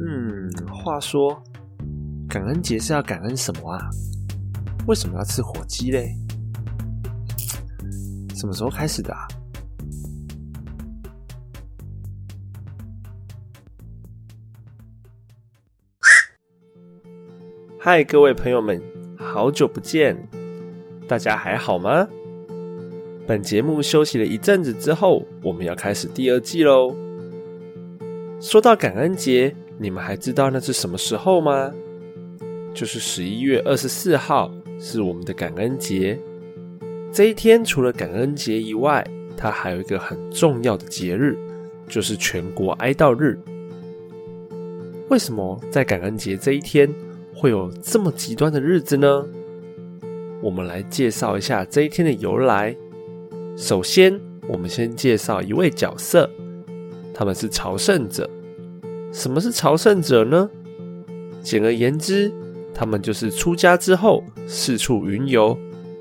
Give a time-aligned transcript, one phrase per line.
[0.00, 1.42] 嗯，话说，
[2.28, 3.90] 感恩节是要感恩什么啊？
[4.86, 6.14] 为什么要吃火鸡嘞？
[8.36, 9.26] 什么时候开始的啊？
[17.80, 18.80] 嗨，各位朋友们，
[19.18, 20.28] 好久不见，
[21.08, 22.06] 大家还好吗？
[23.26, 26.94] 本节目休息了一阵子之后，我们要开始第二季喽。
[28.40, 31.72] 说到感恩节，你们还知道那是什么时候吗？
[32.74, 36.18] 就是十一月二十四号，是我们的感恩节。
[37.12, 41.38] 这一天除了感恩节以外，它还有一个很重要的节日，
[41.88, 43.38] 就是全国哀悼日。
[45.08, 46.92] 为什么在感恩节这一天
[47.34, 49.24] 会有这么极端的日子呢？
[50.42, 52.76] 我们来介绍一下这一天的由来。
[53.56, 56.28] 首先，我们先介绍一位角色。
[57.14, 58.28] 他们是朝圣者。
[59.12, 60.48] 什么是朝圣者呢？
[61.42, 62.30] 简而言之，
[62.74, 65.56] 他们就是出家之后四处云游，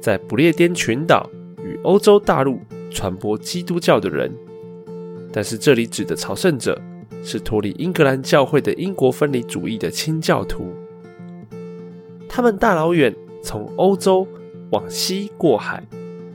[0.00, 1.28] 在不列颠群岛
[1.58, 4.32] 与欧洲大陆传播基督教的人。
[5.32, 6.80] 但是这里指的朝圣者
[7.24, 10.72] 是脱离英格兰教会的英国分离主义的清教徒。
[12.28, 14.26] 他们大老远从欧洲
[14.70, 15.82] 往西过海，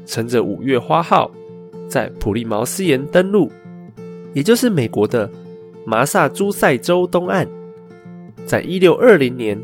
[0.06, 1.32] 乘着五月花号，
[1.88, 3.52] 在普利茅斯岩登陆。
[4.34, 5.30] 也就是美国的
[5.90, 7.48] 马萨诸塞州东岸，
[8.46, 9.58] 在一六二零年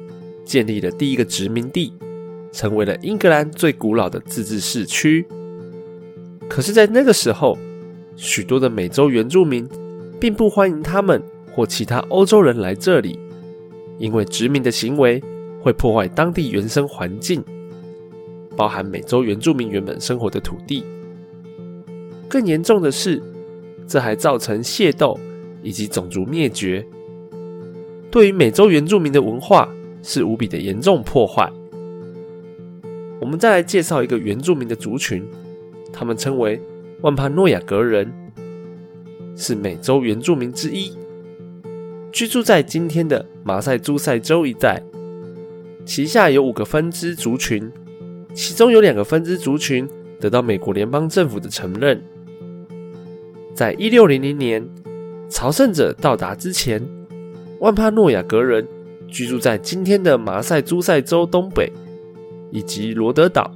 [0.45, 1.91] 建立了第一个殖民地，
[2.49, 5.25] 成为了英格兰最古老的自治市区。
[6.47, 7.57] 可是，在那个时候，
[8.15, 9.67] 许多的美洲原住民
[10.17, 13.19] 并不欢迎他们或其他欧洲人来这里，
[13.99, 15.21] 因为殖民的行为
[15.61, 17.43] 会破坏当地原生环境，
[18.55, 20.85] 包含美洲原住民原本生活的土地。
[22.29, 23.21] 更严重的是。
[23.85, 25.19] 这还造成械斗
[25.63, 26.85] 以及种族灭绝，
[28.11, 29.67] 对于美洲原住民的文化
[30.03, 31.51] 是无比的严重破坏。
[33.19, 35.25] 我们再来介绍一个原住民的族群，
[35.93, 36.61] 他们称为
[37.01, 38.11] 万帕诺亚格人，
[39.35, 40.91] 是美洲原住民之一，
[42.11, 44.83] 居住在今天的马赛诸塞州一带。
[45.85, 47.71] 旗下有五个分支族群，
[48.33, 49.87] 其中有两个分支族群
[50.19, 52.01] 得到美国联邦政府的承认。
[53.53, 54.67] 在一六零零年，
[55.33, 56.79] 朝圣者到达之前，
[57.59, 58.65] 万帕诺亚格人
[59.07, 61.73] 居住在今天的马赛诸塞州东北，
[62.51, 63.51] 以及罗德岛，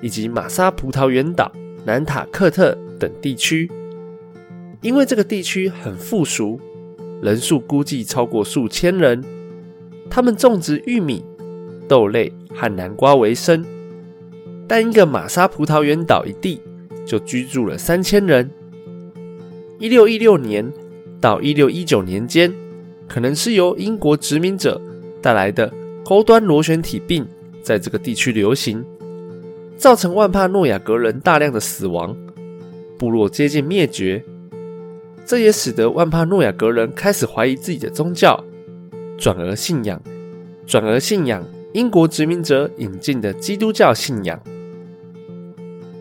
[0.00, 1.52] 以及马萨葡萄园岛、
[1.84, 3.70] 南塔克特等地区。
[4.80, 6.58] 因为这个地区很富庶，
[7.20, 9.22] 人数估计超过数千人。
[10.08, 11.22] 他们种植玉米、
[11.86, 13.62] 豆类和南瓜为生。
[14.66, 16.58] 单一个马沙葡萄园岛一地
[17.04, 18.50] 就居住了三千人。
[19.78, 20.72] 一六一六年
[21.26, 22.54] 到一六一九年间，
[23.08, 24.80] 可能是由英国殖民者
[25.20, 25.68] 带来的
[26.04, 27.26] 高端螺旋体病
[27.64, 28.84] 在这个地区流行，
[29.76, 32.16] 造成万帕诺亚格人大量的死亡，
[32.96, 34.22] 部落接近灭绝。
[35.24, 38.44] 这也使得万帕诺亚格人开始怀疑自己的宗教，
[39.18, 40.00] 转而信仰，
[40.64, 44.40] 转而信仰英国殖民者引进的基督教信仰。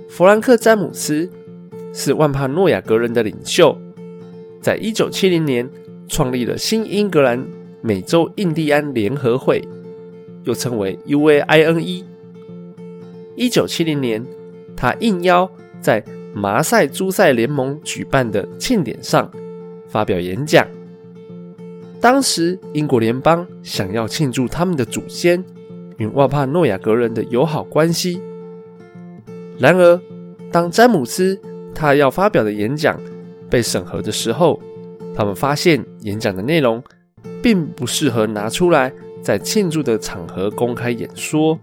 [0.08, 1.28] 弗兰克·詹姆斯。
[1.98, 3.76] 是万帕诺亚格人的领袖，
[4.66, 5.70] 在一九七零年
[6.08, 7.46] 创立了新英格兰
[7.82, 9.64] 美洲印第安联合会，
[10.44, 12.04] 又称为 UAINE。
[13.36, 14.26] 一九七零年，
[14.76, 15.48] 他应邀
[15.80, 16.04] 在
[16.34, 19.30] 马赛诸塞联盟举办的庆典上
[19.88, 20.68] 发表演讲。
[22.02, 25.46] 当时，英国联邦想要庆祝他们的祖先
[25.98, 28.20] 与万帕诺亚格人的友好关系。
[29.60, 30.02] 然而，
[30.52, 31.40] 当詹姆斯
[31.76, 33.00] 他要发表的演讲
[33.56, 34.60] 被审核的时候，
[35.16, 36.84] 他们发现演讲的内容
[37.42, 41.58] 并不适合拿出来在庆祝的场合公开演说，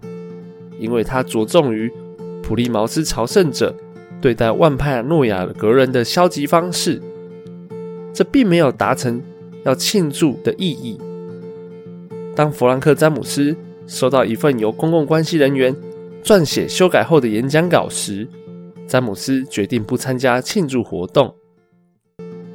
[0.79, 1.93] 因为它着重于
[2.41, 3.75] 普利茅斯朝圣者
[4.19, 6.99] 对待万帕诺亚格人的消极方式，
[8.11, 9.21] 这并没有达成
[9.63, 10.99] 要庆祝的意义。
[12.35, 13.55] 当弗兰克·詹姆斯
[13.85, 15.75] 收到一份由公共关系人员
[16.23, 18.27] 撰写修改后的演讲稿时，
[18.87, 21.31] 詹姆斯决定不参加庆祝活动。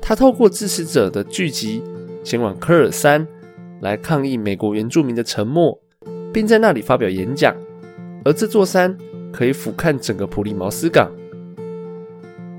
[0.09, 1.83] 他透过支持者的聚集
[2.25, 3.29] 前往科尔山
[3.83, 5.79] 来抗议美国原住民的沉默，
[6.33, 7.55] 并在那里发表演讲。
[8.25, 8.97] 而这座山
[9.31, 11.13] 可以俯瞰整个普利茅斯港。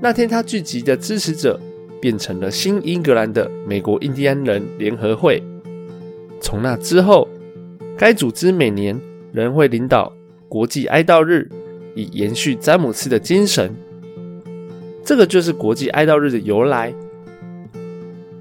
[0.00, 1.58] 那天，他聚集的支持者
[2.00, 5.42] 变成了新英格兰的美国印第安人联合会。
[6.40, 7.26] 从那之后，
[7.98, 8.96] 该组织每年
[9.32, 10.12] 仍会领导
[10.48, 11.48] 国际哀悼日。
[11.96, 13.74] 以延续詹姆斯的精神，
[15.04, 16.94] 这个就是国际哀悼日的由来。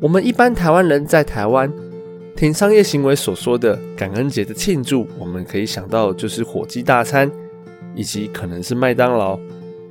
[0.01, 1.69] 我们一般台湾人在台湾
[2.33, 7.29] 听商业行为所说的感恩节的庆祝，我们可以想到就是火鸡大餐，
[7.93, 9.37] 以及可能是麦当劳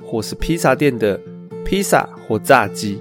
[0.03, 1.19] 或是披萨店的
[1.63, 2.99] 披萨或炸鸡。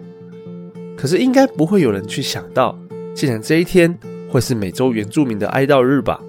[0.99, 2.79] 可是应该不会有人去想到，
[3.15, 6.21] 竟然这一天会是美洲原住民的哀悼日吧？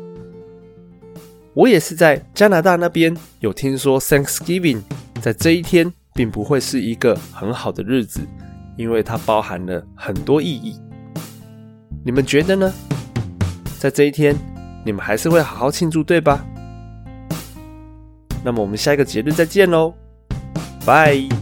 [1.53, 4.81] 我也是在加拿大那边有听说，Thanksgiving
[5.19, 8.21] 在这一天并不会是一个很好的日子，
[8.79, 10.79] 因为它包含了很多意义。
[12.05, 12.71] 你们觉得呢？
[13.77, 14.33] 在这一天，
[14.85, 16.45] 你们还是会好好庆祝，对吧？
[18.41, 19.93] 那么我们下一个节日再见喽，
[20.85, 21.38] 拜。